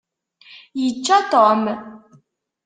Yečča 0.83 1.17
Tom. 1.31 1.61